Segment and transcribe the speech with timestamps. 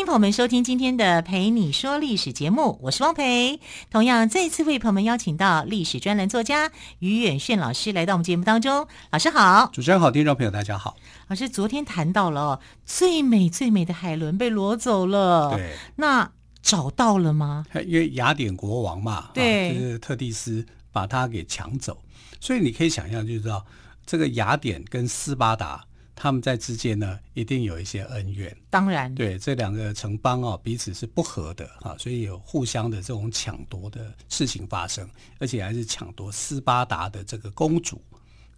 [0.00, 3.60] 欢迎朋友们收听今天的《陪你说历史》节目，我是汪培。
[3.90, 8.88] 同样，再次为朋友们邀请到历史专栏作家于远炫老师来到我们节目当中。
[9.10, 10.96] 老师好，主持人好，听众朋友大家好。
[11.28, 17.66] 老师昨天谈到了最美最美的海伦被挪走了，对，那找到了吗？
[17.84, 22.02] 因为雅典国王嘛，对，啊，就是特蒂斯把他给抢走，
[22.40, 23.66] 所以你可以想象，就知道
[24.06, 25.84] 这个雅典跟斯巴达。
[26.22, 28.54] 他们在之间呢，一定有一些恩怨。
[28.68, 38.02] 当然，对这两个城邦哦，彼此是不和的啊，所以有互相的这种抢夺的事情发生，而且还是抢夺斯巴达的这个公主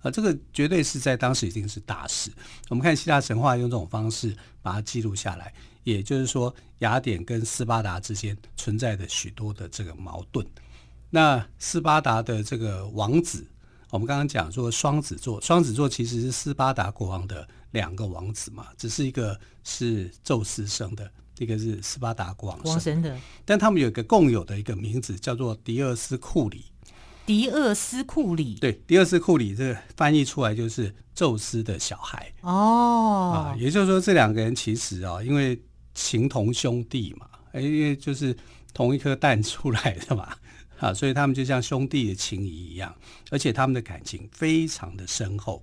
[0.00, 2.32] 啊，这个绝对是在当时一定是大事。
[2.68, 5.54] 我们看希腊神话用这种方式把它记录下来，
[5.84, 10.44] 也就是说，雅典跟斯巴达之间存在着许多的这个矛盾。
[11.10, 13.46] 那斯巴达的这个王子。
[13.92, 23.18] 我们刚刚讲说双子座，双子座其实是斯巴达国王的两个王子嘛，只是一个是宙斯生的，一个是斯巴达国王生的，生的。
[23.44, 26.64] 但他们有一个共有的一个名字，叫做迪厄斯库里。
[27.26, 32.32] 迪厄斯库里，对，迪厄斯库里这个翻译出来就是宙斯的小孩。
[32.40, 35.60] 哦，啊，也就是说这两个人其实啊，因为
[35.94, 37.28] 情同兄弟嘛，
[37.60, 38.34] 因为就是
[38.72, 40.34] 同一颗蛋出来的嘛。
[40.82, 42.92] 啊，所以他们就像兄弟的情谊一样，
[43.30, 45.62] 而且他们的感情非常的深厚，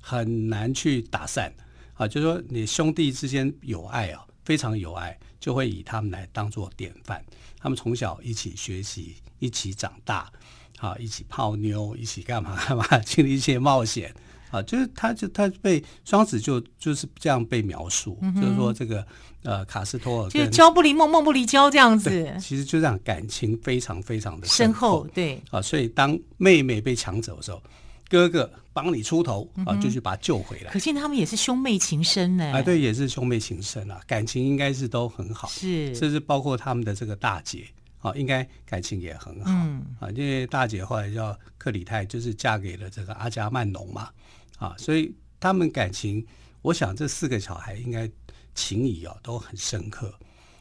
[0.00, 1.52] 很难去打散。
[1.92, 7.22] 啊，就说你兄弟之间有爱啊，非常有爱，就会以他们来当做典范。
[7.58, 10.32] 他们从小一起学习，一起长大，
[10.78, 14.14] 啊，一起泡妞，一起干嘛干嘛， 经历一些冒险。
[14.50, 19.04] 啊，就是他，就他被双子就就是这样被描述，嗯、就是说这个
[19.42, 22.10] 呃卡斯托尔就是交不离梦，梦不离交这样子。
[22.40, 25.02] 其实就这样，感情非常非常的深厚。
[25.02, 27.62] 深厚对啊，所以当妹妹被抢走的时候，
[28.08, 30.70] 哥哥帮你出头啊，就去把她救回来。
[30.70, 32.44] 可见他们也是兄妹情深呢。
[32.52, 35.48] 啊，对，也是兄妹情深啊，感情应该是都很好。
[35.48, 37.64] 是，甚至包括他们的这个大姐
[38.04, 39.50] 啊，应该感情也很好。
[39.50, 44.10] 嗯啊，因为大姐后来叫克里泰，就是嫁给了这个阿加曼农嘛。
[44.58, 46.24] 啊，所以他们感情，
[46.60, 48.08] 我想这四个小孩应该
[48.54, 50.14] 情谊哦都很深刻。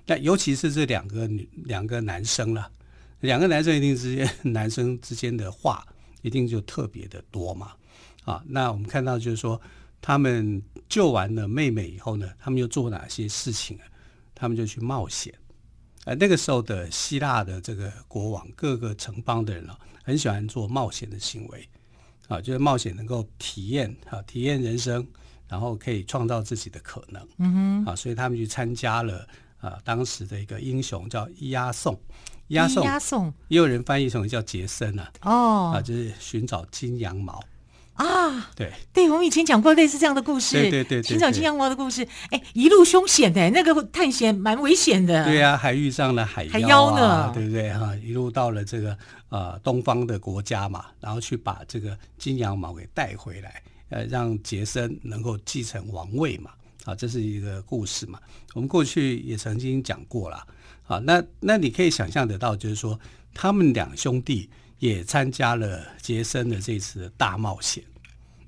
[0.05, 2.71] 那尤其是这两个女两个男生了，
[3.19, 5.85] 两个男生一定之间 男生之间的话
[6.21, 7.73] 一定就特别的多嘛。
[8.23, 9.61] 啊，那我们看到就是说，
[10.01, 13.83] 他们救完了妹妹以后呢，他们又做哪些事情啊？
[14.33, 15.33] 他们就去冒险。
[16.05, 21.69] 呃，那个时候的希腊的这个国王，各个城邦的人啊，很喜欢做冒险的行为。
[22.29, 25.05] 啊，就是冒险能够体验啊，体验人生，
[25.49, 27.27] 然后可以创造自己的可能。
[27.37, 29.27] 嗯哼，啊，所以他们去参加了
[29.59, 31.99] 啊，当时的一个英雄叫伊押宋，
[32.47, 35.11] 伊押宋，伊押宋，也有人翻译成叫杰森啊。
[35.21, 37.43] 哦，啊，就是寻找金羊毛。
[37.93, 47.71] 啊，对，对，我们以前讲过类似这样的故事，对对对，寻找金羊毛的故事，哎，一路凶险的，那个探险蛮危险的，对呀，还遇上了海妖呢，对不对？
[47.71, 47.95] 哈？
[48.03, 48.97] 一路到了这个
[49.29, 56.49] 呃东方的国家嘛，然后去把这个金羊毛给带回来，呃，让杰森能够继承王位嘛，
[56.85, 58.19] 啊，这是一个故事嘛，
[58.55, 60.43] 我们过去也曾经讲过了，
[60.87, 62.99] 啊，那那你可以想象得到，就是说
[63.35, 64.49] 他们两兄弟。
[64.83, 67.81] 也参加了杰森的这次大冒险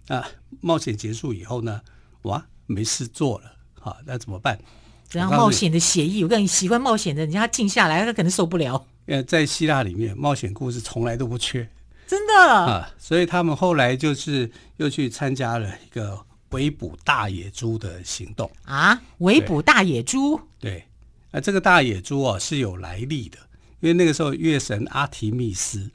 [0.09, 0.27] 啊！
[0.59, 1.79] 冒险结束以后呢，
[2.23, 4.59] 哇，没事做了，好，那怎么办？
[5.07, 6.25] 怎样冒险的协议？
[6.25, 8.85] 我跟你喜欢冒险的人家静下来，他可能受不了。
[9.05, 11.69] 呃，在希腊里面，冒险故事从来都不缺，
[12.05, 12.93] 真的啊！
[12.97, 19.01] 所以他们后来就是又去参加了一个围捕大野猪的行动啊！
[19.19, 20.37] 围捕大野猪？
[20.59, 20.83] 对，
[21.31, 23.37] 那这个大野猪哦是有来历的，
[23.79, 25.89] 因为那个时候月神阿提密斯。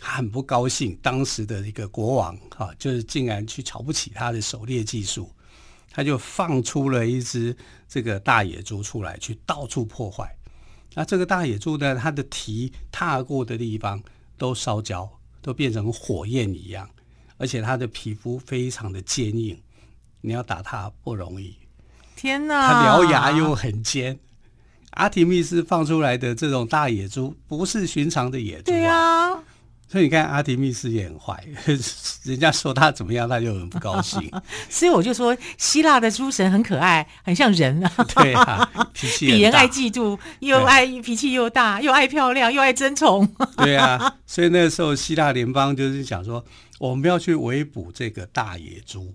[0.00, 5.30] 他很不高兴，当时的一个国王哈，就是竟然去瞧不起他的狩猎技术，
[5.90, 7.54] 他就放出了一只
[7.86, 10.34] 这个大野猪出来，去到处破坏。
[10.94, 14.02] 那这个大野猪呢，它的蹄踏过的地方
[14.38, 15.08] 都烧焦，
[15.40, 16.88] 都变成火焰一样，
[17.36, 19.60] 而且它的皮肤非常的坚硬，
[20.22, 21.54] 你要打它不容易。
[22.16, 22.72] 天哪！
[22.72, 24.18] 它獠牙又很尖。
[24.92, 28.74] 阿提密斯放出来的这种大野猪，不是寻常的野猪啊。
[28.74, 29.44] 对啊
[29.90, 31.44] 所以你看阿提密斯也很坏，
[32.22, 34.30] 人家说他怎么样，他就很不高兴。
[34.70, 37.92] 所以我就说，希腊的诸神很可爱，很像人啊。
[38.14, 43.26] 对啊， 脾气比人爱嫉妒，又爱脾气又大，又爱漂亮，又爱争宠。
[43.56, 46.44] 对啊，所以那个时候希腊联邦就是想说，
[46.78, 49.12] 我们要去围捕这个大野猪，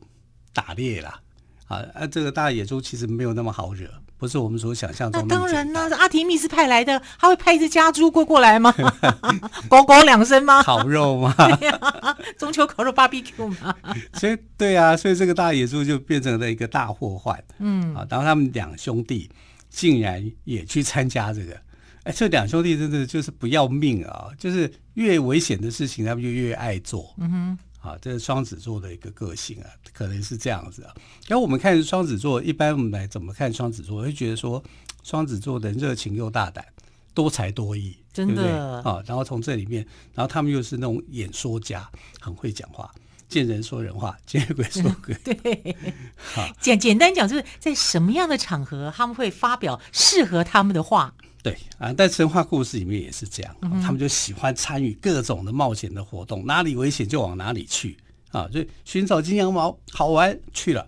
[0.53, 1.21] 打猎啦。
[1.67, 3.89] 啊，啊，这个大野猪其实没有那么好惹。
[4.17, 5.35] 不是我们所想象中的。
[5.35, 8.73] 那当然呢，阿提密斯派来的，他会派一只家猪过过来吗？
[9.69, 10.61] 狗狗两声吗？
[10.63, 11.33] 烤肉吗？
[11.59, 13.75] 对啊，中秋烤肉 BBQ 吗？
[14.13, 17.41] 所以对啊，所以这个大野猪就变成了一个大祸患。
[17.59, 19.29] 嗯啊，然后他们两兄弟
[19.69, 21.57] 竟然也去参加这个，
[22.03, 24.29] 哎，这两兄弟真的就是不要命啊！
[24.37, 27.13] 就是越危险的事情，他们就越爱做。
[27.17, 27.57] 嗯哼。
[27.85, 30.93] 啊，这是双子座的一个个性啊，可能是这样子啊。
[31.27, 34.01] 然后我们看双子座，一般我们来怎么看双子座？
[34.01, 34.63] 会觉得说
[35.03, 36.65] 双子座的热情又大胆，
[37.13, 38.57] 多才多艺，真的对不对
[38.91, 39.03] 啊。
[39.05, 39.85] 然后从这里面，
[40.15, 41.87] 然后他们又是那种演说家，
[42.19, 42.91] 很会讲话，
[43.29, 45.13] 见人说人话，见鬼说鬼。
[45.23, 45.75] 对，
[46.17, 51.13] 好，简简单讲，就是在什么样的场合，他们会发表适合他们的话。
[51.45, 57.95] 对啊，但神话故事里面也是这样，嗯、他们就喜欢参与各种的冒险的活动，哪里危险就往哪里去
[58.31, 58.49] 啊！
[58.51, 60.87] 所以寻找金羊毛好玩去了，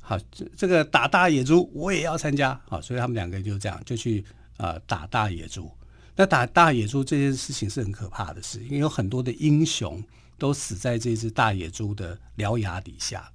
[0.00, 2.80] 好，这这个打大野猪我也要参加啊！
[2.80, 4.24] 所以他们两个就这样就去
[4.56, 5.70] 啊打大野猪。
[6.16, 10.02] 那打大野猪这件事情是很可怕的事，因为有很多的英雄
[10.36, 13.30] 都死在这只大野猪的獠牙底下。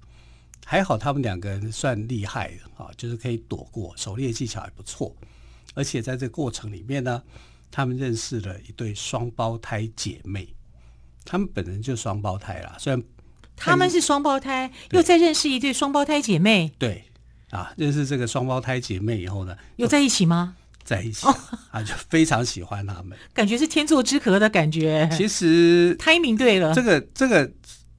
[0.66, 5.16] 还好他们两个人算厉害的啊，就是可以躲过，狩猎技巧还不错。
[5.78, 7.22] 而且在这个过程里面呢，
[7.70, 10.52] 他们认识了一对双胞胎姐妹，
[11.24, 12.74] 他们本人就双胞胎啦。
[12.80, 13.00] 虽然
[13.54, 16.72] 他们是双胞胎，又再认识一对双胞胎姐妹。
[16.80, 17.04] 对
[17.50, 20.56] 啊，认识这个双胞胎姐妹以后呢，有在一起吗？
[20.82, 21.24] 在一起
[21.70, 25.08] 啊，就非常喜欢他们，感觉是天作之合的感觉。
[25.12, 27.48] 其实 timing 对了，这个这个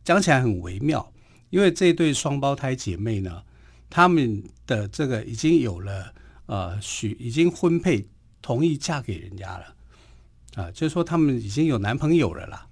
[0.04, 1.10] 讲起来很微妙，
[1.50, 3.42] 因为这对双胞胎姐妹呢，
[3.90, 6.14] 他们的这个已经有了。
[6.50, 8.08] 呃，许已经婚配，
[8.42, 9.66] 同意嫁给人家了，
[10.56, 12.66] 啊、呃，就是说他们已经有男朋友了啦。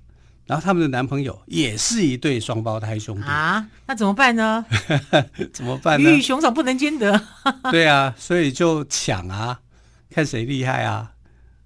[0.47, 4.65] 然后他们的男朋友也是一对双胞胎兄弟啊，那怎么办呢？
[5.53, 6.09] 怎么办呢？
[6.09, 7.21] 鱼与熊掌不能兼得。
[7.69, 9.59] 对啊，所以就抢啊，
[10.09, 11.13] 看谁厉害啊。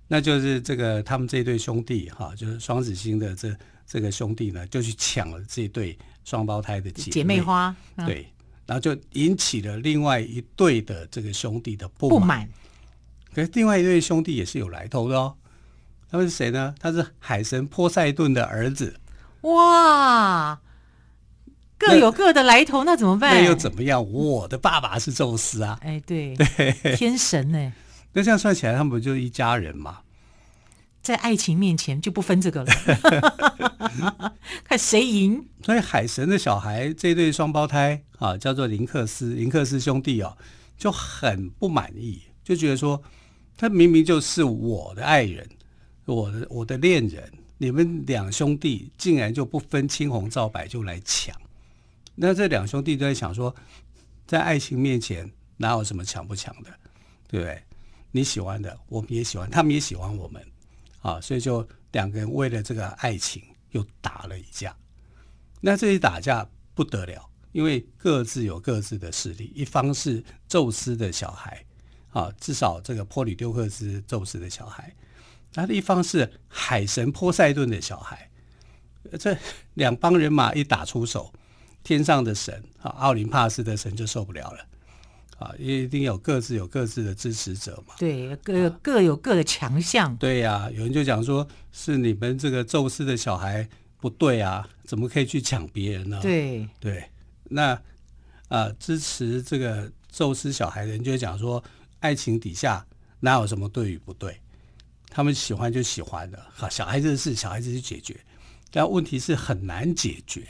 [0.08, 3.56] 那就是这个他们这对兄弟哈，就是双子星的这
[3.88, 7.74] 这个兄弟呢，就去抢了这对双胞胎的姐妹，姐妹花。
[7.96, 8.28] 嗯、对。
[8.66, 12.48] 然后就引起了另外一对的这个兄弟的不满。
[13.34, 15.36] 可是另外一对兄弟也是有来头的哦。
[16.10, 16.76] 他们是谁呢？
[16.80, 18.96] 他是海神波塞顿的儿子。
[19.42, 20.60] 哇，
[21.78, 23.34] 各有各的来头，那，那怎么办？
[23.36, 24.06] 那又怎么样？
[24.12, 25.80] 我的爸爸是宙斯啊！
[25.82, 27.74] 哎，对对，天神呢？
[28.14, 30.00] 那这样算起来，他们不就一家人吗？
[31.02, 32.72] 在爱情面前就不分这个了，
[34.64, 35.48] 看谁赢。
[35.64, 40.38] 所以海神的小孩这对双胞胎啊，叫做林克斯，林克斯兄弟哦，
[40.78, 43.02] 就很不满意，就觉得说
[43.58, 45.50] 他明明就是我的爱人，
[46.06, 51.36] 我的我的恋人，你们两兄弟竟然就不分青红皂白就来抢。
[52.16, 53.56] 那这两兄弟都在想说，
[54.28, 56.70] 在爱情面前哪有什么抢不抢的，
[57.28, 57.62] 对不对？
[58.12, 60.46] 你喜欢的我们也喜欢，他们也喜欢我们。
[61.02, 64.76] 啊，所以就两个人为了这个爱情又打了一架。
[65.60, 69.52] 那这一打架不得了，因为各自有各自的势力。
[69.54, 71.66] 一方是宙斯的小孩，
[72.10, 74.86] 啊，至少这个波吕丢克斯宙斯的小孩；
[75.54, 78.30] 那一方是海神波塞顿的小孩。
[79.20, 79.38] 这
[79.74, 81.34] 两帮人马一打出手，
[81.84, 84.66] 天上的神啊，奥林帕斯的神就受不了了。
[85.42, 87.96] 啊，也一定有各自有各自的支持者嘛。
[87.98, 90.16] 对，各各有各的强项。
[90.18, 93.68] 对呀、啊，有人就讲说，是你们这个宙斯的小孩
[93.98, 96.20] 不对啊，怎么可以去抢别人呢？
[96.22, 97.10] 对对，
[97.46, 97.82] 那
[98.50, 101.64] 啊，支持这个宙斯小孩的人就讲说，
[102.02, 102.86] 爱情底下
[103.22, 104.40] 哪有什么对与不对？
[105.10, 108.16] 他们喜欢就喜欢的，好，小孩子的事，小孩子去解决。
[108.70, 110.46] 但问题是很难解决，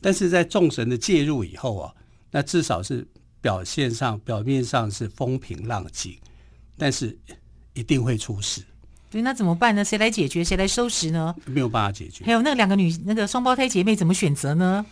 [0.00, 1.94] 但是在众神的介入以后啊，
[2.30, 3.06] 那至少是。
[3.42, 6.16] 表现上、表面上是风平浪静，
[6.78, 7.18] 但是
[7.74, 8.62] 一定会出事。
[9.10, 9.84] 对，那怎么办呢？
[9.84, 10.42] 谁来解决？
[10.42, 11.34] 谁来收拾呢？
[11.44, 12.24] 没有办法解决。
[12.24, 14.86] 还有那两个女，那个双胞胎姐妹怎么选择呢？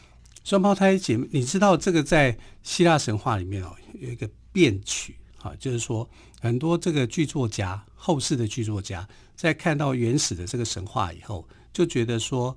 [0.44, 6.06] 双胞胎姐妹，你知道这个在希腊神话里面哦，有一个变曲啊，就是说
[6.40, 12.54] 很多这个剧作家、后世的剧作家在看到原始的这个神话以后，就觉得说，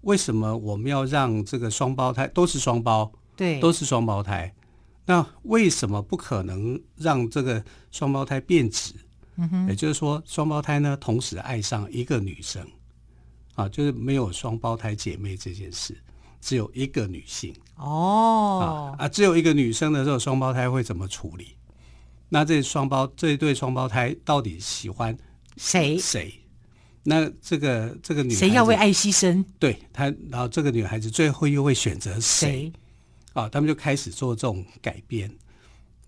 [0.00, 3.12] 为什么我们要让这个双胞胎都是双胞？
[3.36, 4.52] 对，都是双胞胎。
[5.06, 8.94] 那为什么不可能让这个双胞胎变质？
[9.36, 12.64] 嗯哼，也就是说，双胞胎呢同时爱上一个女生，
[13.54, 15.96] 啊，就是没有双胞胎姐妹这件事，
[16.40, 21.56] 只有一个女性哦啊啊，只有一个女生的时候，双胞胎会怎么处理？
[22.28, 25.16] 那这双胞这一对双胞胎到底喜欢
[25.56, 26.32] 谁谁？
[27.02, 29.44] 那这个这个女谁要为爱牺牲？
[29.58, 32.48] 对她，然后这个女孩子最后又会选择谁？
[32.48, 32.72] 谁
[33.34, 35.30] 啊，他们就开始做这种改编，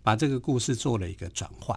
[0.02, 1.76] 把这个故事做了一个转换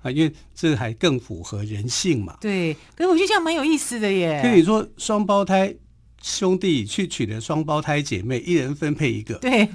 [0.00, 2.38] 啊，因为这还更符合人性嘛。
[2.40, 4.40] 对，可是我觉得这样蛮有意思的耶。
[4.42, 5.74] 跟你说，双胞胎
[6.22, 9.34] 兄弟去娶了双胞胎姐妹，一人分配一个。
[9.40, 9.68] 对，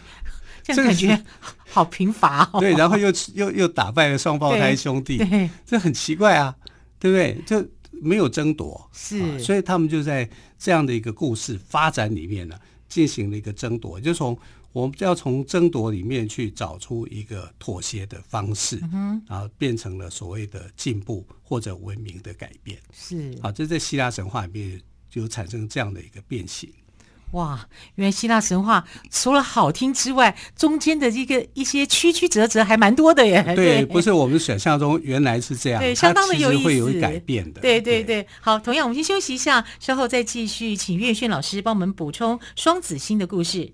[0.63, 1.23] 这样感觉
[1.69, 2.59] 好贫乏哦。
[2.59, 6.55] 对，然后又又又打败了双胞胎兄弟，对，这很奇怪啊，
[6.97, 7.39] 对不对？
[7.45, 7.69] 就
[8.01, 10.27] 没有争夺，是、啊，所以他们就在
[10.57, 12.57] 这样的一个故事发展里面呢，
[12.89, 14.35] 进行了一个争夺，就从。
[14.73, 22.79] 我们要从争夺里面去找出一个妥协的方式，嗯，然后变成了所谓的进步或者文明的改变。
[22.91, 26.69] 是好，这在希腊神话里面就产生这样的一个变形。
[27.33, 33.41] 哇，原来希腊神话除了好听之外，中间的一个一些曲曲折折还蛮多的耶。
[33.55, 37.61] 对，对不是我们想象中原来是这样，对，相当的有意思，会有改变的。
[37.61, 43.73] 对对对，对，好，同样我们先休息一下，稍后再继续，请岳轩老师帮我们补充双子星的故事。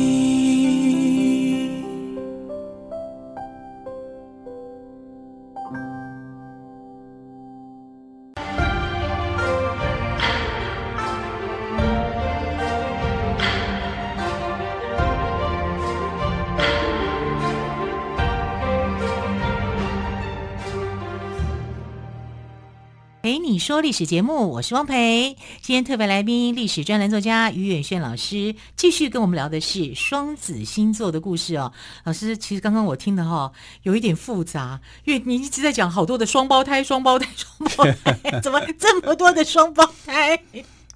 [23.31, 25.37] 蓓你说历史节目，我是汪培。
[25.61, 31.71] 今天特别来宾，历史专栏作家于远炫老师，继续跟我们聊的是双子星座的故事哦。
[32.03, 40.37] 老师，其实刚刚我听的哈、哦，有一点复杂，因为你一直在讲好多的双胞胎，双胞胎， 双胞胎， 怎么这么多的双胞胎？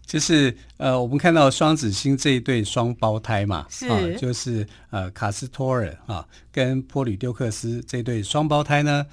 [0.06, 9.06] 就是呃，我们看到双子星这一对双胞胎嘛，是，啊、就是呃，卡斯托尔啊跟波吕丢克斯这对双胞胎呢。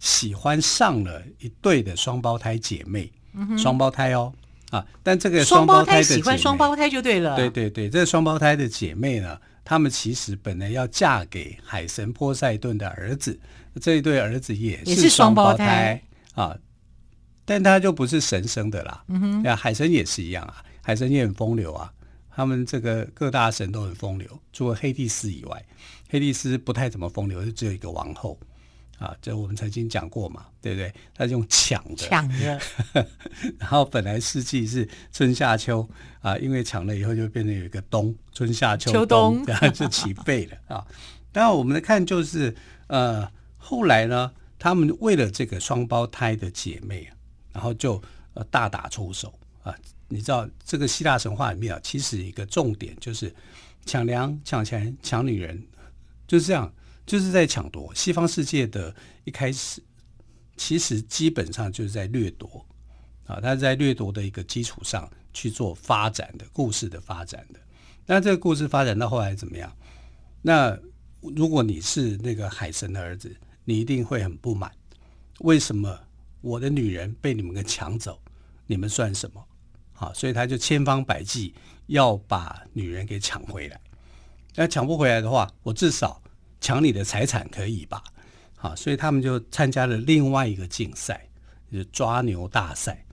[0.00, 4.32] 喜欢上了一对的双胞胎姐妹，嗯、双胞胎哦
[4.70, 4.84] 啊！
[5.02, 7.36] 但这个双胞胎的喜欢双胞胎就对了。
[7.36, 13.38] 对对对，这个双胞胎的姐妹呢，她们其实本来要嫁给海神波塞顿的儿子，
[13.80, 16.02] 这一对儿子也是双胞胎
[16.34, 16.56] 啊，
[17.44, 19.04] 但他就不是神生的啦。
[19.08, 21.92] 嗯哼，海神也是一样啊，海神也很风流啊。
[22.32, 25.62] 他们这个各大神都很风流，除了黑帝斯以外，
[26.08, 28.38] 黑帝斯不太怎么风流，就只有一个王后。
[29.00, 30.92] 啊，这我们曾经讲过嘛，对不对？
[31.14, 32.60] 他是用抢的，抢的。
[33.58, 35.88] 然后本来四季是春夏秋
[36.20, 40.86] 啊，因为抢了以后就变成有一个冬，春夏秋冬，秋冬然后就起废了啊。
[41.32, 42.54] 当然我们来看就是
[42.88, 43.26] 呃，
[43.56, 47.16] 后来呢，他们为了这个双胞胎的姐妹啊，
[47.54, 48.02] 然后就
[48.34, 49.74] 呃大打出手啊。
[50.08, 53.34] 你知道这个希腊神话里面啊，其实一个重点就是
[53.86, 55.66] 抢粮、抢钱、抢女人，
[56.28, 56.70] 就是这样。
[57.10, 59.82] 就是在抢夺西方世界的一开始，
[60.56, 62.64] 其实基本上就是在掠夺
[63.26, 67.58] 啊，他在掠夺的一个基础上去做发展的故事的发展的。
[68.06, 69.76] 那这个故事发展到后来怎么样？
[70.40, 70.78] 那
[71.20, 74.70] 如果你是那个海神的儿子，你一定会很不满，
[75.40, 75.98] 为什么
[76.40, 78.22] 我的女人被你们给抢走？
[78.68, 79.44] 你们算什么？
[79.92, 81.52] 好，所以他就千方百计
[81.88, 83.80] 要把女人给抢回来。
[84.54, 86.22] 那抢不回来的话，我至少。
[86.60, 88.02] 抢你的财产可以吧？
[88.56, 91.26] 好，所以他们就参加了另外一个竞赛，
[91.72, 93.04] 就是抓牛大赛。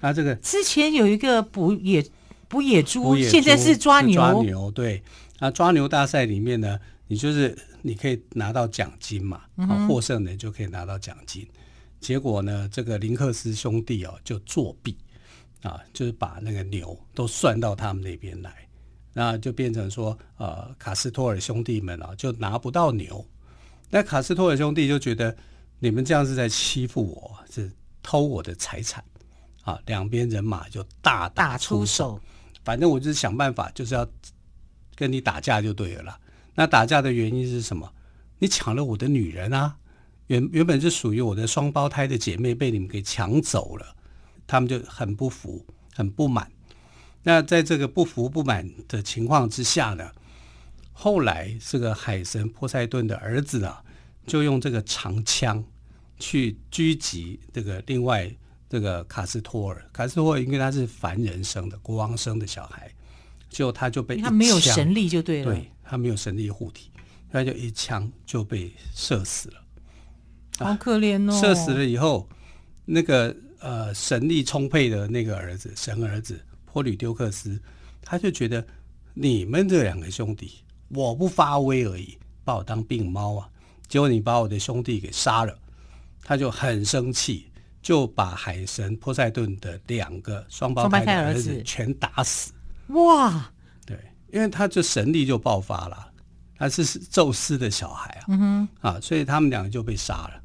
[0.00, 2.04] 那这个之前有一个捕野
[2.48, 4.20] 捕野猪，现在是抓牛。
[4.20, 5.02] 抓牛对，
[5.38, 11.46] 那抓牛大赛里面呢，你就是你可以拿到奖金嘛，啊、嗯，获胜的人就可以拿到奖金。
[12.00, 14.96] 结果呢，这个林克斯兄弟哦就作弊
[15.62, 18.67] 啊，就是把那个牛都算到他们那边来。
[19.18, 23.26] 那就变成说，呃，卡斯托尔兄弟们啊，就拿不到牛。
[23.90, 25.36] 那卡斯托尔兄弟就觉得
[25.80, 27.68] 你们这样是在欺负我，是
[28.00, 29.02] 偷我的财产
[29.64, 29.76] 啊！
[29.86, 32.20] 两边人马就大打出手，出手，
[32.62, 34.06] 反正我就是想办法，就是要
[34.94, 36.20] 跟你打架就对了啦。
[36.54, 37.92] 那打架的原因是什么？
[38.38, 39.76] 你抢了我的女人啊！
[40.28, 43.96] 原原本是属于我的双胞胎的姐妹被你们给抢走了，
[44.46, 46.48] 他们就很不服，很不满。
[47.22, 50.10] 那在这个不服不满的情况之下呢，
[50.92, 53.82] 后来这个海神波塞顿的儿子啊，
[54.26, 55.62] 就用这个长枪
[56.18, 58.30] 去狙击这个另外
[58.68, 59.84] 这个卡斯托尔。
[59.92, 62.90] 卡斯托尔因为他是凡人生的国王生的小孩，
[63.50, 66.90] 就他就被，他没有神力就对了，对，他没有神力护体，
[67.30, 69.56] 他就一枪就被射死了。
[70.58, 71.40] 好可怜哦！
[71.40, 72.28] 射死了以后，
[72.84, 76.40] 那个呃神力充沛的那个儿子，神儿子
[76.72, 77.60] 波吕丢克斯，
[78.02, 78.64] 他就觉得
[79.14, 83.48] 你们这两个兄弟，我不发威而已，把我当病猫啊！
[83.88, 85.58] 结果你把我的兄弟给杀了，
[86.22, 92.52] 他就很生气，就把海神波塞顿的两个双胞胎的儿子全打死。
[92.88, 93.50] 哇！
[93.86, 93.98] 对，
[94.32, 96.12] 因为他这神力就爆发了，
[96.56, 100.40] 他是宙斯的小孩啊，嗯哼，啊，所以他们两个就被杀了。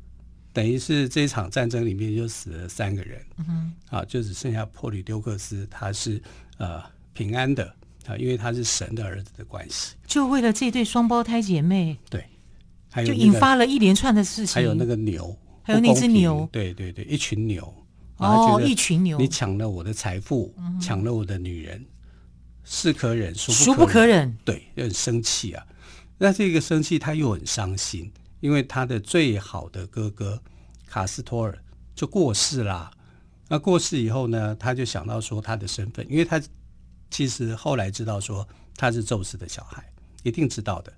[0.53, 6.21] 等于是这场战争里面就死了三个人，嗯、啊，就只剩下珀里丢克斯，他是
[6.57, 6.79] 呃
[7.11, 7.65] 平安的
[8.05, 9.95] 啊，因为他是神的儿子的关系。
[10.05, 12.23] 就为了这对双胞胎姐妹，对，
[12.91, 14.53] 还有、那个、就引发了一连串的事情。
[14.53, 17.73] 还有那个牛，还有那只牛，对对对，一群牛，
[18.17, 21.83] 哦，一群牛，你抢了我的财富，嗯、抢了我的女人，
[22.63, 24.37] 是可忍，孰孰不可忍？
[24.45, 25.65] 对，就很生气啊。
[26.19, 28.11] 那这个生气，他又很伤心。
[28.43, 30.43] 因为他的最好的哥哥
[30.85, 31.63] 卡斯托尔
[31.95, 32.91] 就过世啦。
[33.47, 36.41] 那过世以后呢，他就想到说他的身份，因为他
[37.09, 38.45] 其实后来知道说
[38.75, 39.89] 他是宙斯的小孩，
[40.23, 40.91] 一定知道的。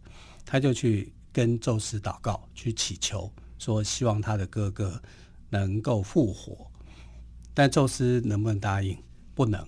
[0.44, 5.00] 他就去跟宙斯祷告，去祈求说希望他的哥哥
[5.52, 6.66] 能够复活。
[7.54, 8.98] 但宙斯能不能答应？
[9.36, 9.62] 不能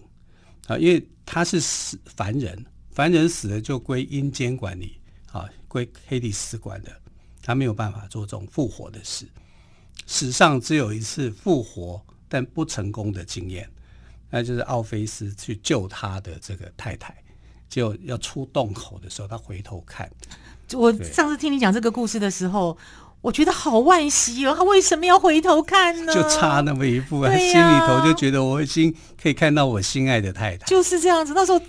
[0.65, 4.99] 啊，因为他是死凡人，凡人死了就归阴间管理
[5.31, 7.01] 啊，归黑帝斯管的。
[7.47, 9.25] 他没有办法做这种复活的事，
[10.05, 13.69] 史上只有一次复活但不成功的经验，
[14.29, 17.15] 那就是奥菲斯去救他的这个太太，
[17.69, 20.11] 就要出洞口的时候，他回头看。
[20.73, 22.77] 我上次听你讲这个故事的时候，
[23.21, 26.13] 我觉得好惋惜哦，他为什么要回头看呢？
[26.13, 28.93] 就差那么一步，啊，他心里头就觉得我已经
[29.23, 31.31] 可以看到我心爱的太太，就是这样子。
[31.33, 31.61] 那时候。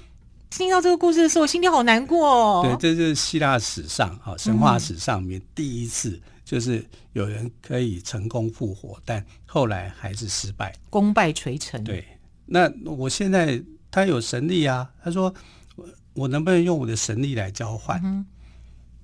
[0.51, 2.63] 听到这个故事的时候，我心里好难过哦。
[2.65, 11.83] 对，这就是希腊史上啊神话史上面第一次，就是有人可以成功复活，但后来还是失败，功败垂成。
[11.85, 12.05] 对，
[12.47, 15.33] 那我现在他有神力啊，他说
[15.77, 18.01] 我我能不能用我的神力来交换？
[18.03, 18.25] 嗯、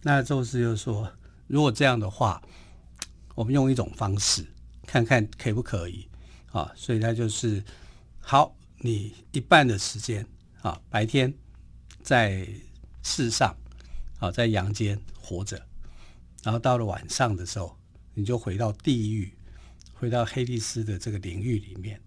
[0.02, 1.08] 那宙斯就说，
[1.46, 2.42] 如果这样的话，
[3.34, 4.44] 我们用一种方式
[4.86, 6.08] 看看可不可以
[6.50, 6.72] 啊？
[6.74, 7.62] 所以他就是
[8.18, 10.26] 好，你一半的时间。
[10.64, 11.30] 啊，白天
[12.02, 12.48] 在
[13.02, 13.54] 世上，
[14.18, 15.62] 啊，在阳间活着，
[16.42, 17.76] 然后到了晚上的时候，
[18.14, 19.30] 你就回到地狱，
[19.92, 22.00] 回到黑帝斯的这个领域里面，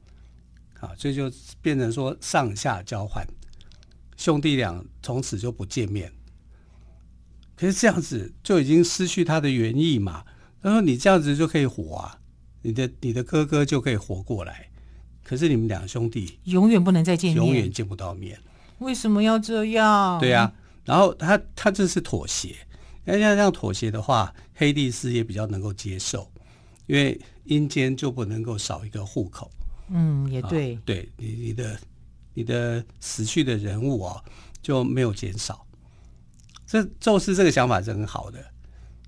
[0.79, 3.23] 啊，这就变成说上下交换，
[4.17, 6.11] 兄弟俩从此就不见面。
[7.55, 10.25] 可是这样子就已经失去他的原意嘛？
[10.63, 12.19] 他说你这样子就可以活啊，
[12.63, 14.71] 你的你的哥哥就可以活过来，
[15.27, 18.39] 可是你们两兄弟永远不能再见面，永远见不到面。
[18.79, 20.17] 为什么要这样？
[20.21, 20.53] 对呀、啊，
[20.85, 22.55] 然后他他这是妥协，
[23.03, 26.31] 要像这样妥协的话，黑帝斯也比较能够接受，
[26.85, 29.51] 因为阴间就不能够少一个户口。
[29.89, 31.79] 嗯，也对，啊、对你你的
[32.33, 34.23] 你的死去的人物啊
[34.61, 35.67] 就没有减少。
[36.65, 38.39] 这宙斯这个想法是很好的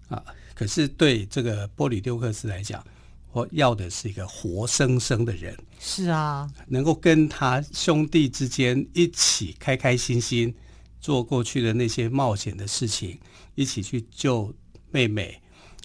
[0.10, 0.21] 啊，
[0.53, 2.86] 可是对这个波吕丢克斯来讲。
[3.31, 10.53] 我要的是一个活生生的人，是啊，能够跟他兄弟之间一起开开心心
[10.99, 13.19] 做过去的那些冒险的事情，
[13.53, 14.53] 一起去救
[14.89, 15.39] 妹妹，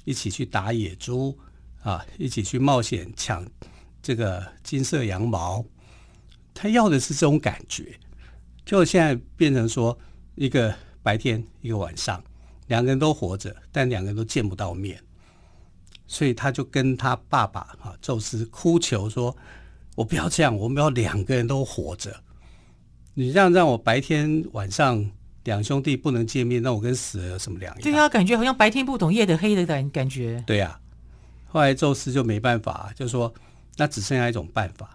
[0.05, 1.39] 一起去打野猪
[1.83, 3.47] 啊，一起去冒险抢
[4.03, 5.65] 这个金色羊毛。
[6.55, 7.99] 他要的是这种感觉，
[8.65, 9.99] 就现在变成说
[10.35, 12.25] 一个白天一个晚上，
[12.69, 14.99] 两个人都活着，但两个人都见不到面。
[16.07, 19.35] 所以他就跟他爸爸啊，宙斯哭求说
[19.97, 22.15] ：“我不要这样，我们要两个人都活着。
[23.15, 25.11] 你这样让我白天晚上
[25.45, 30.43] 两兄弟不能见面，那我跟死了有什么两样？”对啊，感觉好像白天不懂夜的黑的感感觉。
[30.47, 30.81] 对呀、啊，
[31.49, 33.33] 后来宙斯就没办法，就说
[33.77, 34.95] 那只剩下一种办法，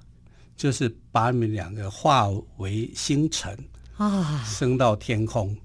[0.55, 3.57] 就是把你们两个化为星辰
[3.97, 5.57] 啊，升到天空，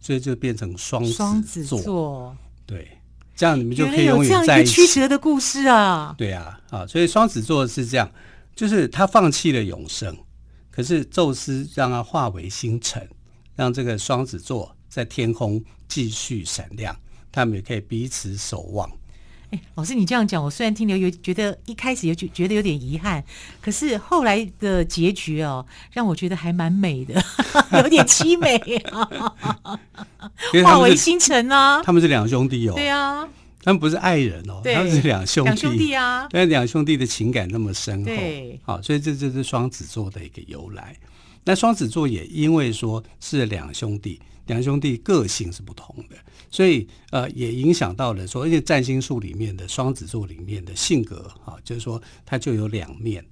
[0.00, 2.36] 所以就变成双双子座。
[2.64, 2.88] 对。
[3.38, 4.84] 这样你们就可以永远在一起。
[4.84, 6.12] 曲折的故事啊！
[6.18, 8.10] 对啊，啊，所以双子座是这样，
[8.56, 10.16] 就是他放弃了永生，
[10.72, 13.08] 可是宙斯让他化为星辰，
[13.54, 16.96] 让这个双子座在天空继续闪亮，
[17.30, 18.90] 他们也可以彼此守望。
[19.50, 23.24] 哎，老师，你这样讲，我虽然听了有觉得一开始有觉觉得有点遗憾，
[23.62, 27.14] 可是后来的结局哦，让我觉得还蛮美的，
[27.82, 28.56] 有点凄美
[28.92, 29.78] 啊，
[30.64, 31.82] 化为星辰啊。
[31.82, 33.26] 他们是两兄弟哦，对啊，
[33.62, 40.94] 他们不是爱人哦，他们是两兄弟，两兄弟啊， 但两兄弟的情感那么深厚，对，好，所以这就是双子座的一个由来。
[41.48, 46.16] 那双子座也因为说是两兄弟，两兄弟个性是不同的。
[46.50, 53.24] 所以，呃，也影响到了说，而且占星术里面的双子座里面的性格啊，就是说，它就有两面，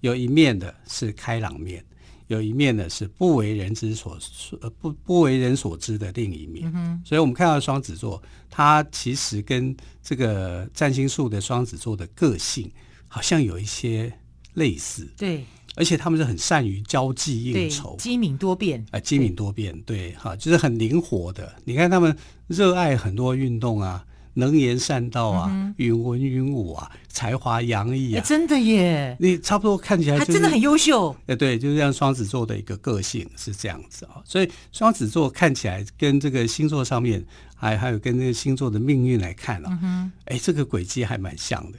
[0.00, 1.84] 有一面的是开朗面，
[2.28, 4.18] 有一面呢是不为人知所
[4.62, 6.72] 呃不不为人所知的另一面。
[6.74, 6.98] 嗯。
[7.04, 12.72] 所以我们看到双子座，它其实跟这个占星术的双子座的个性
[13.08, 14.10] 好像有一些
[14.54, 15.06] 类似。
[15.18, 15.44] 对。
[15.78, 18.80] 而且他们是很善于交际应酬，机敏多变。
[18.86, 21.54] 啊、呃，机敏多变，对，哈，就是很灵活的。
[21.64, 22.14] 你看他们
[22.48, 29.16] 热爱很多运动啊，能言善道啊，嗯、允文允武啊，才华洋溢啊，真的耶！
[29.20, 31.14] 你差不多看起来、就是，他真的很优秀。
[31.26, 34.20] 哎，对，就是像双子座的一个个性是这样子啊。
[34.24, 39.78] 所以双子座看起来跟这个星座上面，还还有跟那个星座的命运来看啊，
[40.24, 41.78] 哎、嗯，这个轨迹还蛮像的。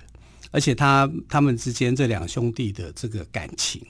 [0.52, 3.82] 而且他他们之间这两兄弟的这个感情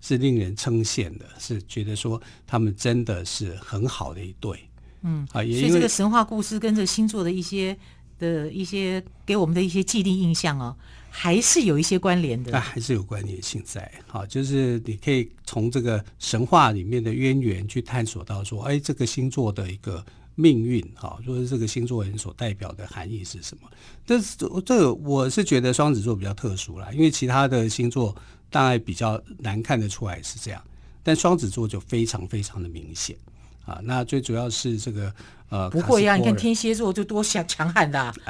[0.00, 4.58] 是令人称羡的，是觉得说他们真的是很好的一对。
[5.02, 7.76] 嗯啊，所以这个神话故事跟这个星座的一些
[8.18, 10.76] 的一些给我们的一些既定印象哦，
[11.10, 12.56] 还是有一些关联的。
[12.56, 13.90] 啊，还是有关联性在。
[14.06, 20.04] 好，就是你可以从这个神话里面的渊源去探索到说，哎，这个星座的一个。
[20.36, 23.68] 命运，哈，就是这个星座人所代表的含义是什么？
[24.06, 28.14] 但是这个我是觉得双子座比较特殊啦，因为其他的星座
[28.50, 30.62] 大概比较难看得出来是这样，
[31.02, 33.16] 但双子座就非常非常的明显
[33.64, 33.80] 啊。
[33.82, 35.12] 那最主要是这个
[35.48, 38.12] 呃，不会呀、啊，你看天蝎座就多强强悍的、啊，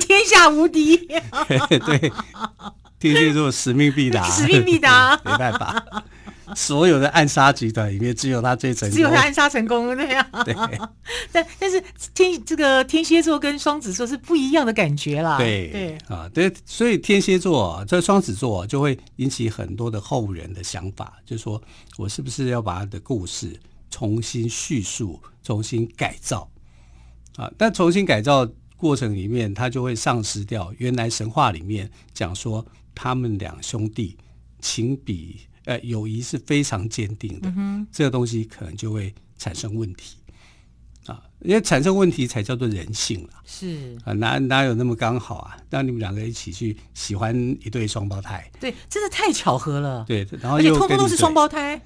[0.00, 0.96] 天下无敌，
[1.86, 2.12] 对，
[2.98, 6.04] 天蝎座使命必达，使命必达， 没办法。
[6.56, 10.26] 所有的暗杀集团里面，只有他最成功，只有他暗杀成功，对呀。
[10.44, 10.54] 对，
[11.32, 11.82] 但但是
[12.14, 15.38] 天这个天蝎座跟双子座是不一样的感觉啦。
[15.38, 21.60] 对对啊，对，所以天蝎座这双子座就会引起很多的后人的想法，就是说
[21.96, 23.58] 我是不是要把他的故事
[23.90, 26.50] 重新叙述、重新改造
[27.36, 27.50] 啊？
[27.56, 34.16] 但重新改造过程里面，他就会丧失掉原来神话里面讲说他们两兄弟
[34.60, 35.40] 情比。
[35.70, 40.16] 呃，友谊是非常坚定的，嗯，这个东西可能就会产生问题
[41.06, 43.28] 啊，因为产生问题才叫做人性了。
[43.46, 45.56] 是啊，哪哪有那么刚好啊？
[45.70, 47.32] 让你们两个一起去喜欢
[47.64, 48.50] 一对双胞胎？
[48.58, 50.04] 对，真的太巧合了。
[50.08, 51.80] 对，然后又通通都是双胞胎。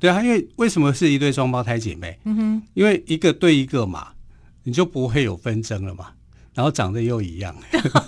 [0.00, 2.18] 对啊，因为为什么是一对双胞胎姐妹？
[2.24, 4.08] 嗯哼，因为一个对一个嘛，
[4.64, 6.08] 你就不会有纷争了嘛。
[6.54, 7.54] 然后长得又一样。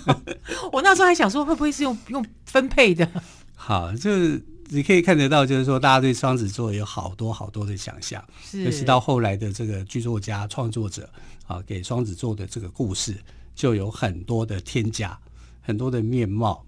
[0.73, 3.09] 我那时候还想说，会不会是用用分配的？
[3.55, 4.45] 好，就是。
[4.73, 11.09] 你可以看得到，就是说，大家对双子座有好多好多的想象，是，尤其到后来的这个剧作家、创作者
[11.45, 13.17] 啊，给双子座的这个故事
[13.53, 15.19] 就有很多的添加，
[15.59, 16.65] 很多的面貌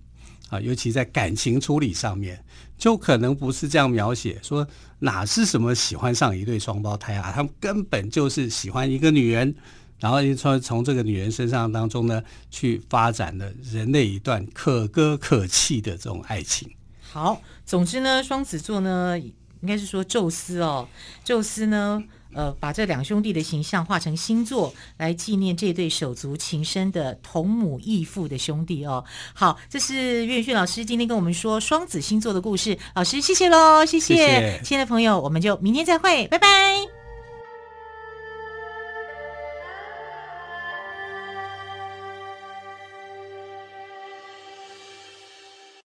[0.50, 2.44] 啊，尤其在感情处理上面，
[2.78, 4.68] 就可能不是这样描写，说
[5.00, 9.56] 哪是什么喜欢上一对双胞胎啊，他们根本就是喜欢一个女人，
[9.98, 16.70] 然后从从这个女人身上当中呢，去发展了人类一段可歌可泣的这种爱情。
[17.14, 20.88] 好，总之呢，双子座呢，应该是说宙斯哦，
[21.24, 29.06] 宙斯呢，呃，把这两兄弟的形象画成星座，来纪念这对手足情深的同母异父的兄弟哦。
[29.36, 37.03] 好，这是岳迅老师今天跟我们说双子星座的故事，老师谢谢喽，谢谢，谢谢亲爱的朋友，我们就明天再会，拜拜。